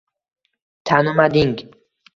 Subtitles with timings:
[0.87, 1.57] Tanimading.